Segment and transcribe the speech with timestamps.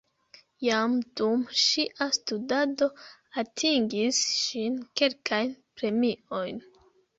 [0.67, 2.89] Jam dum ŝia studado
[3.43, 4.67] atingis ŝi
[5.03, 6.63] kelkajn premiojn.